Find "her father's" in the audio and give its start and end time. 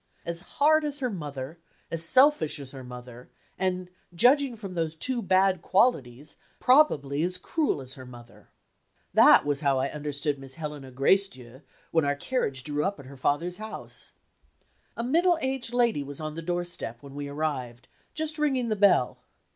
13.05-13.59